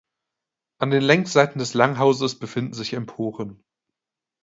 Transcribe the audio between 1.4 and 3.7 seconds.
des Langhauses befinden sich Emporen.